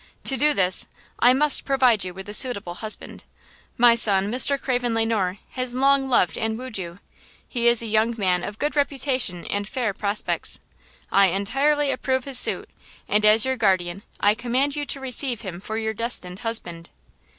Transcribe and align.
To 0.23 0.35
do 0.35 0.55
this, 0.55 0.87
I 1.19 1.31
must 1.31 1.63
provide 1.63 2.03
you 2.03 2.11
with 2.11 2.27
a 2.27 2.33
suitable 2.33 2.73
husband. 2.73 3.23
My 3.77 3.93
son, 3.93 4.31
Mr. 4.31 4.59
Craven 4.59 4.95
Le 4.95 5.05
Noir, 5.05 5.37
has 5.51 5.75
long 5.75 6.09
loved 6.09 6.39
and 6.39 6.57
wooed 6.57 6.79
you. 6.79 6.97
He 7.47 7.67
is 7.67 7.83
a 7.83 7.85
young 7.85 8.15
man 8.17 8.43
of 8.43 8.57
good 8.57 8.75
reputation 8.75 9.45
and 9.45 9.67
fair 9.67 9.93
prospects. 9.93 10.59
I 11.11 11.27
entirely 11.27 11.91
approve 11.91 12.23
his 12.23 12.39
suit, 12.39 12.67
and 13.07 13.23
as 13.27 13.45
your 13.45 13.57
guardian 13.57 14.01
I 14.19 14.33
command 14.33 14.75
you 14.75 14.87
to 14.87 14.99
receive 14.99 15.41
him 15.41 15.61
for 15.61 15.77
your 15.77 15.93
destined 15.93 16.39
husband." 16.39 16.89